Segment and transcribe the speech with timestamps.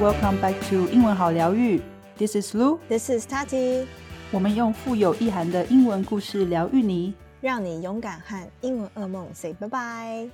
[0.00, 1.78] welcome back to 英文好疗愈。
[2.16, 2.78] This is Lu.
[2.88, 3.84] This is Tati.
[4.32, 7.12] 我们用富有意涵的英文故事疗愈你，
[7.42, 10.26] 让你勇敢和英文噩梦 say 拜拜。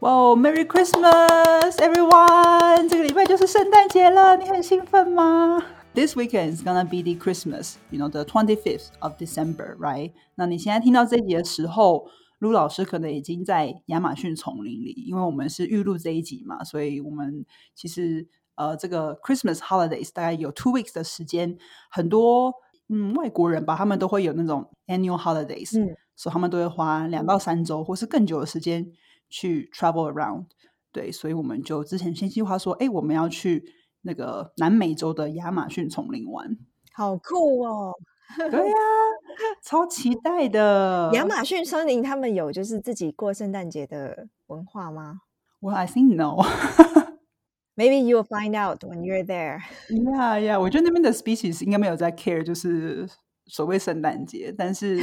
[0.00, 2.86] 哇，Merry Christmas, everyone！
[2.86, 5.62] 这个礼拜就是圣诞节了，你很兴奋吗
[5.94, 10.12] ？This weekend is gonna be the Christmas, you know, the twenty fifth of December, right?
[10.34, 18.26] 那你现在听到这一集的时候，卢老师可能已经在亚马逊丛林里，因为我们是预录这一集嘛，所以我们其实
[18.58, 21.56] 呃，这个 Christmas holidays 大概有 two weeks 的时间，
[21.88, 22.52] 很多
[22.88, 28.90] 嗯外国人吧，他们都会有那种 annual holidays，嗯，所以他们都会花两到三周或是更久的时间
[29.30, 30.46] 去 travel around。
[30.90, 33.62] 对，所以我们就之前先计划说，哎，我们要去
[34.02, 36.56] 那个南美洲的亚马逊丛林玩，
[36.92, 37.94] 好酷哦！
[38.50, 38.74] 对呀、
[39.62, 41.10] 超期待的。
[41.14, 45.20] 亚马逊森林他们有就是自己过圣诞节的文化吗
[45.60, 46.42] Well, I think no.
[47.77, 49.61] ？Maybe you will find out when you're there.
[49.89, 53.09] Yeah, yeah，我觉得那边的 species 应该没有在 care，就是
[53.47, 54.99] 所谓圣诞节，但是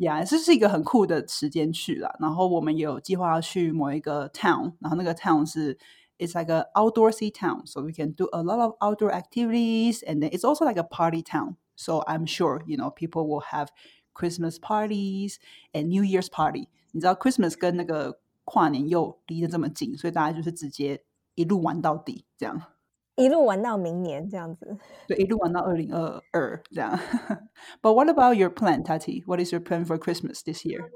[0.00, 2.14] 呀，这是一个很酷的时间去啦。
[2.18, 5.78] 然后我们也有计划要去某一个 town，然后那个 town 是
[6.18, 10.20] it's like a outdoorsy town, so we can do a lot of outdoor activities, and
[10.20, 11.56] then it's also like a party town.
[11.76, 13.68] So I'm sure you know people will have
[14.12, 15.36] Christmas parties
[15.72, 16.68] and New Year's party.
[16.92, 22.60] 你知道 Christmas 跟那个跨年又离得这么近，所以大家就是直接 一路玩到底这样。
[23.16, 24.78] 一路玩到明年这样子。
[25.06, 26.98] 对，一路玩到二零二二这样。
[27.82, 29.22] But what about your plan, Tati?
[29.26, 30.90] What is your plan for Christmas this year?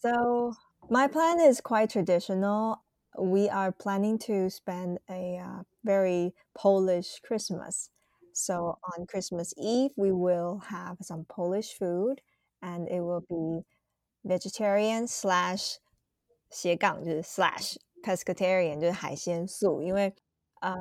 [0.00, 0.52] So
[0.90, 2.80] my plan is quite traditional.
[3.16, 7.90] We are planning to spend a uh, very Polish Christmas.
[8.32, 12.20] So on Christmas Eve, we will have some Polish food,
[12.62, 13.64] and it will be
[14.24, 15.78] vegetarian slash
[16.50, 20.13] 斜杠就是 slash pescatarian 就是海鲜素，因为
[20.61, 20.75] 嗯，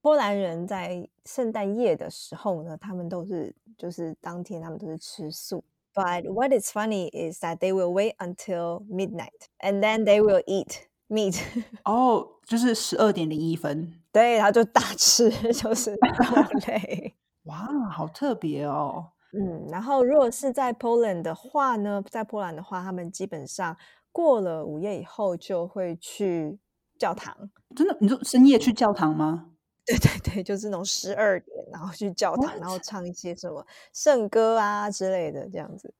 [0.00, 5.62] 波兰人在圣诞夜的时候呢，他们都是就是当天他们都是吃素。
[5.94, 10.82] But what is funny is that they will wait until midnight and then they will eat
[11.08, 11.40] meat
[11.84, 13.94] 哦，就是十二点零一分。
[14.12, 17.14] 对，然后就大吃，就是肉类。
[17.44, 19.06] 哇，好特别哦！
[19.32, 23.76] 嗯，然后如果是在 Poland 的话呢，在波兰的话，他们基本上
[24.16, 26.58] 过了午夜以后就会去
[26.98, 27.36] 教堂。
[27.76, 29.50] 真的，你说深夜去教堂吗？
[29.84, 35.92] 对对对，就是那种十二点，然后去教堂，然后唱一些什么圣歌啊之类的这样子。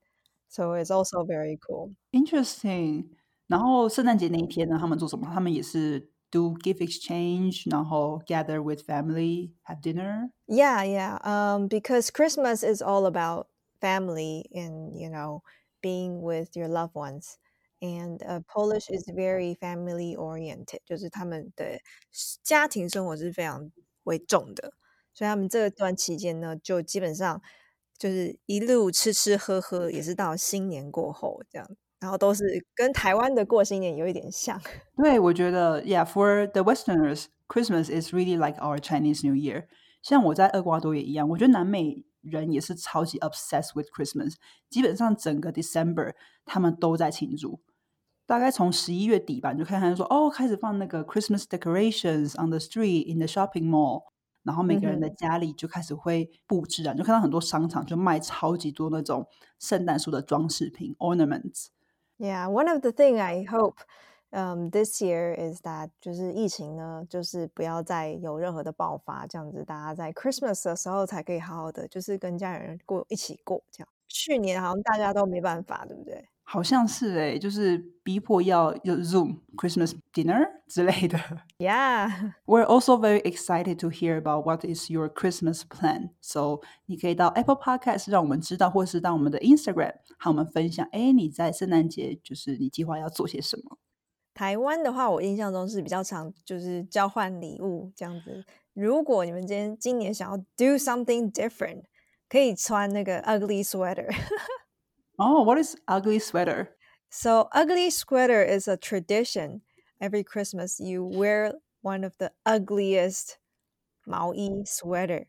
[0.48, 1.92] So it's also very cool.
[2.10, 3.08] Interesting。
[3.48, 5.30] 然后圣诞节那一天呢，他们做什么？
[5.30, 10.30] 他们也是 do gift exchange，然后 gather with family, have dinner。
[10.46, 11.18] Yeah, yeah.
[11.22, 13.48] Um, because Christmas is all about
[13.78, 15.42] family and you know
[15.82, 17.36] being with your loved ones.
[17.79, 21.79] And uh, Polish is very family oriented，就是他们的
[22.43, 23.71] 家庭生活是非常
[24.03, 24.73] 为重的，
[25.13, 27.41] 所以他们这段期间呢，就基本上
[27.97, 31.67] 就是一路吃吃喝喝，也是到新年过后这样，
[31.99, 34.61] 然后都是跟台湾的过新年有一点像。
[34.95, 39.65] 对，我觉得，Yeah，for the Westerners, Christmas is really like our Chinese New Year。
[40.03, 44.35] 像我在厄瓜多也一样，我觉得南美 人也是超级 obsessed with Christmas，
[44.69, 46.13] 基本上整个 December
[46.45, 47.59] 他们都在庆祝。
[48.25, 54.03] 大概从十一月底吧，你就看看说，哦，开始放那个 Christmas decorations on the street in the shopping mall，
[54.43, 59.27] 然后每个人的家里就开始会布置啊，你就看到很多商场就卖超级多那种
[59.59, 61.67] 圣诞树的装饰品 ornaments。
[62.17, 63.79] Yeah, one of the thing I hope
[64.30, 73.88] um this year is that 就是疫情呢，就是不要再有任何的爆发，这样子大家在 Christmas 的时候才可以好好的，就是跟家人过一起过这样。
[74.08, 76.28] 去年好像大家都没办法，对不对？
[76.48, 81.18] 好像是诶，就是逼迫要有 Zoom Christmas dinner 之类的。
[81.58, 86.10] Yeah, We're also very excited to hear about what is your Christmas plan.
[86.20, 90.86] So 你可以到 Apple Podcast 让我们知道，或是到我们的 Instagram 和我们分享。
[90.92, 93.76] 哎，你在圣诞节就是你计划要做些什么？
[94.36, 98.44] 台湾的话，我印象中是比较常就是交换礼物这样子。
[98.74, 101.84] 如果你们今天今年想要 do something different，
[102.28, 104.14] 可以穿那个 ugly sweater。
[105.16, 106.68] 哦、w h a t is ugly sweater?
[107.08, 109.62] So, ugly sweater is a tradition.
[109.98, 113.36] Every Christmas, you wear one of the ugliest
[114.04, 115.28] 毛衣 sweater，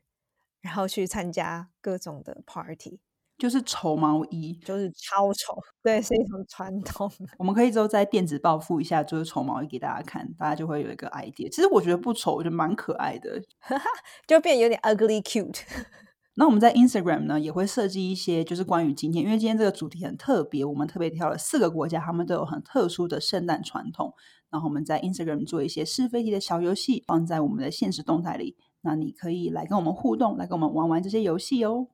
[0.60, 3.00] 然后去参加各种的 party，
[3.38, 4.54] 就是丑毛衣。
[4.66, 5.56] 就是超丑。
[5.84, 7.10] 对，是一种传统。
[7.38, 11.50] 我们可以之后在电子报附一下，就是丑毛衣给大家看，大家就会有一个 idea。
[11.50, 13.42] 其实我觉得不丑，我觉得蛮可爱的。
[14.28, 15.62] 就变有点 ugly cute。
[16.40, 24.14] 那我们在 Instagram 呢也会设计一些，就是关于今天，因为今天这个主题很特别，我们特别挑了四个国家，他们都有很特殊的圣诞传统。
[24.50, 31.88] 然后我们在 Instagram 做一些是非题的小游戏，放在我们的现实动态里，那你可以来跟我们互动，来跟我们玩玩这些游戏哦。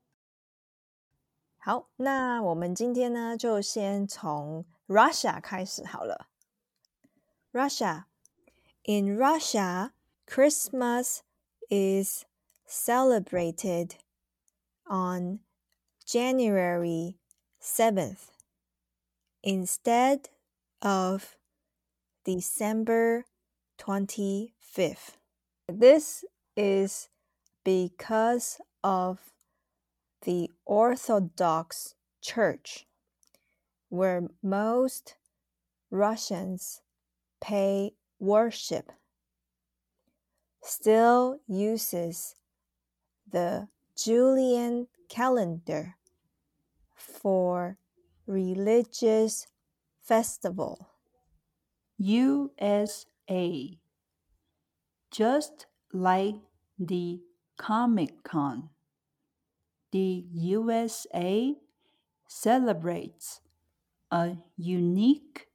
[1.62, 6.28] 好，那我们今天呢，就先从 Russia 开始好了。
[7.52, 8.04] Russia.
[8.84, 9.92] In Russia,
[10.26, 11.22] Christmas
[11.68, 12.24] is
[12.66, 13.96] celebrated
[14.86, 15.40] on
[16.06, 17.18] January
[17.60, 18.30] 7th
[19.42, 20.30] instead
[20.80, 21.36] of
[22.24, 23.24] December
[23.78, 25.16] 25th.
[25.66, 26.24] This
[26.56, 27.08] is
[27.62, 29.18] because of
[30.23, 32.87] the Orthodox Church,
[33.89, 35.15] where most
[35.91, 36.81] Russians
[37.41, 38.91] pay worship,
[40.61, 42.35] still uses
[43.29, 43.67] the
[43.97, 45.95] Julian calendar
[46.95, 47.77] for
[48.25, 49.47] religious
[50.01, 50.89] festival.
[51.97, 53.77] USA.
[55.11, 56.35] Just like
[56.79, 57.21] the
[57.57, 58.69] Comic Con,
[59.93, 61.53] the USA
[62.27, 63.41] celebrates
[64.11, 65.49] a unique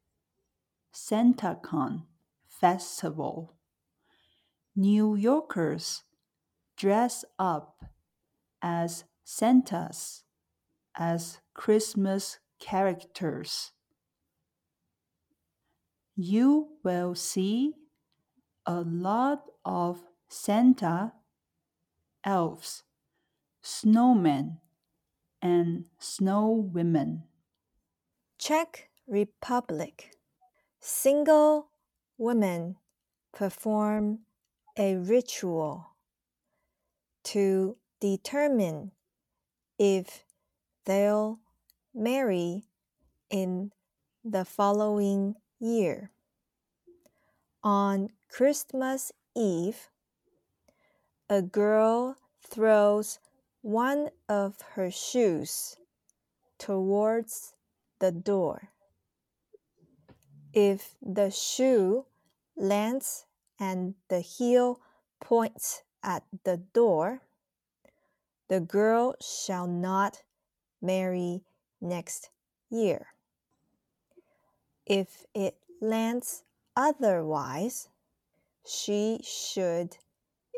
[0.95, 2.05] SantaCon
[2.47, 3.57] festival.
[4.77, 6.05] New Yorkers
[6.77, 7.85] dress up
[8.63, 10.23] as Santas,
[10.97, 13.73] as Christmas characters.
[16.15, 17.75] You will see
[18.65, 19.99] a lot of
[20.29, 21.13] Santa,
[22.25, 22.85] elves,
[23.69, 24.57] snowmen,
[25.43, 27.23] and snow women.
[28.39, 30.17] Czech Republic.
[30.81, 31.69] Single
[32.17, 32.77] women
[33.31, 34.21] perform
[34.79, 35.91] a ritual
[37.25, 38.93] to determine
[39.79, 40.25] if
[40.87, 41.39] they'll
[41.95, 42.65] marry
[43.29, 43.71] in
[44.25, 46.11] the following year.
[47.63, 49.91] On Christmas Eve,
[51.29, 53.19] a girl throws
[53.63, 55.77] one of her shoes
[56.59, 57.55] towards
[57.99, 58.71] the door.
[60.53, 62.07] If the shoe
[62.57, 63.27] lands
[63.59, 64.81] and the heel
[65.21, 67.23] points at the door,
[68.49, 70.23] the girl shall not
[70.81, 71.43] marry
[71.81, 72.31] next
[72.71, 73.09] year.
[74.87, 76.45] If it lands
[76.77, 77.89] otherwise,
[78.65, 79.99] she should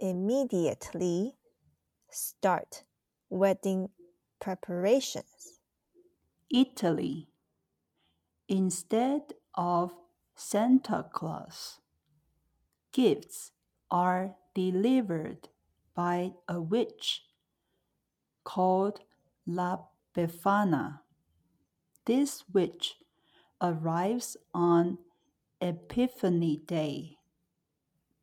[0.01, 1.35] immediately
[2.09, 2.85] start
[3.31, 3.89] wedding
[4.41, 5.61] preparations.
[6.53, 7.29] Italy.
[8.49, 9.93] Instead of
[10.35, 11.79] Santa Claus,
[12.93, 13.53] gifts
[13.91, 15.49] are delivered
[15.95, 17.23] by a witch
[18.43, 19.01] called
[19.47, 19.79] La
[20.17, 21.01] Befana.
[22.07, 22.97] This witch
[23.63, 24.99] arrives on
[25.61, 27.19] Epiphany Day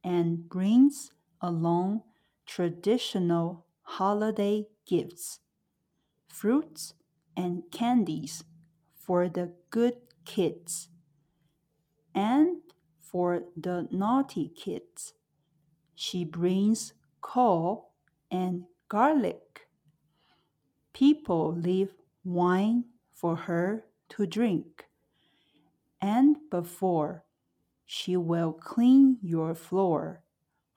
[0.03, 2.03] and brings along
[2.45, 5.39] traditional holiday gifts,
[6.27, 6.93] fruits,
[7.37, 8.43] and candies
[8.93, 9.95] for the good
[10.25, 10.89] kids.
[12.13, 12.57] And
[12.99, 15.13] for the naughty kids,
[15.95, 17.93] she brings coal
[18.29, 19.67] and garlic.
[20.93, 21.93] People leave
[22.25, 24.85] wine for her to drink.
[26.01, 27.23] And before,
[27.85, 30.23] she will clean your floor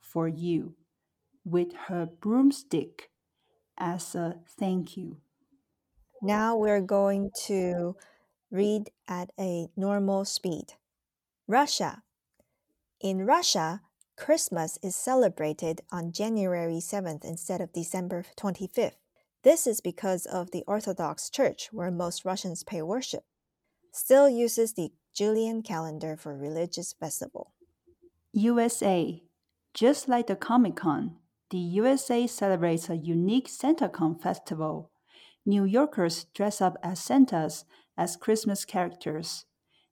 [0.00, 0.76] for you
[1.44, 3.10] with her broomstick
[3.78, 5.18] as a thank you.
[6.22, 7.96] Now we're going to
[8.50, 10.74] read at a normal speed.
[11.46, 12.02] Russia.
[13.00, 13.80] In Russia,
[14.16, 18.96] Christmas is celebrated on January 7th instead of December 25th.
[19.42, 23.24] This is because of the Orthodox Church, where most Russians pay worship,
[23.92, 27.52] still uses the Julian calendar for religious festival.
[28.32, 29.22] USA.
[29.72, 31.16] Just like the Comic Con,
[31.50, 34.90] the USA celebrates a unique SantaCon festival.
[35.44, 37.64] New Yorkers dress up as Santas
[37.96, 39.46] as Christmas characters.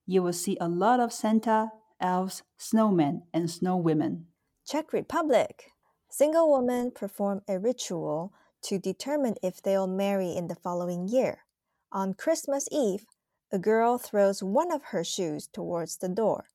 [0.07, 4.27] You will see a lot of Santa, elves, snowmen, and snow women.
[4.65, 5.73] Czech Republic.
[6.11, 11.45] Single women perform a ritual to determine if they'll marry in the following year.
[11.91, 13.05] On Christmas Eve,
[13.51, 16.47] a girl throws one of her shoes towards the door.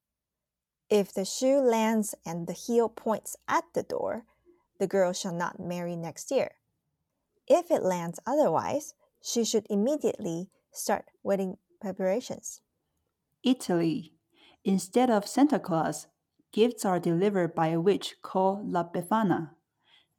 [0.89, 4.25] If the shoe lands and the heel points at the door,
[4.79, 6.51] the girl shall not marry next year.
[7.47, 12.61] If it lands otherwise, she should immediately start wedding preparations.
[13.43, 14.13] Italy.
[14.63, 16.07] Instead of Santa Claus,
[16.53, 19.51] gifts are delivered by a witch called La Befana.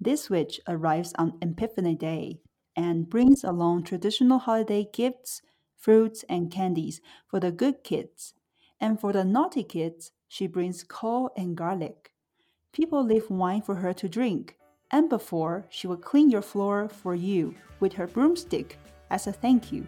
[0.01, 2.41] This witch arrives on Epiphany Day
[2.77, 5.41] and brings along traditional holiday gifts,
[5.77, 8.35] fruits, and candies for the good kids.
[8.81, 12.14] And for the naughty kids, she brings coal and garlic.
[12.75, 14.57] People leave wine for her to drink.
[14.91, 18.79] and before she would clean your floor for you with her broomstick
[19.11, 19.87] as a thank you.